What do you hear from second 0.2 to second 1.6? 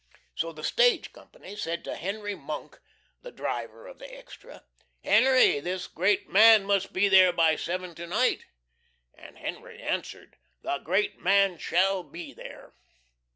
So the Stage Company